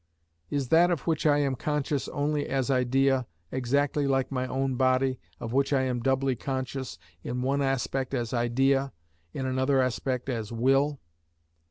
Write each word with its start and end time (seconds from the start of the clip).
Is 0.49 0.69
that 0.69 0.89
of 0.89 1.01
which 1.01 1.27
I 1.27 1.37
am 1.37 1.53
conscious 1.55 2.07
only 2.07 2.47
as 2.49 2.71
idea, 2.71 3.27
exactly 3.51 4.07
like 4.07 4.31
my 4.31 4.47
own 4.47 4.73
body, 4.73 5.19
of 5.39 5.53
which 5.53 5.71
I 5.71 5.83
am 5.83 5.99
doubly 5.99 6.35
conscious, 6.35 6.97
in 7.23 7.43
one 7.43 7.61
aspect 7.61 8.15
as 8.15 8.33
idea, 8.33 8.93
in 9.31 9.45
another 9.45 9.79
aspect 9.79 10.27
as 10.27 10.51
will? 10.51 10.99